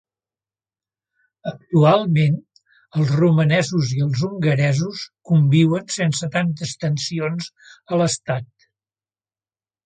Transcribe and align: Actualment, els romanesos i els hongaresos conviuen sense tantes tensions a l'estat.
Actualment, 1.49 2.39
els 3.01 3.11
romanesos 3.19 3.91
i 3.97 4.01
els 4.05 4.23
hongaresos 4.29 5.03
conviuen 5.33 5.85
sense 5.97 6.31
tantes 6.39 6.75
tensions 6.87 7.51
a 7.93 8.01
l'estat. 8.03 8.67